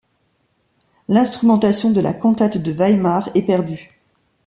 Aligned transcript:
L'instrumentation 1.09 1.91
de 1.91 2.01
la 2.01 2.13
cantate 2.15 2.57
de 2.57 2.71
Weimar 2.73 3.29
est 3.35 3.43
perdue. 3.45 4.01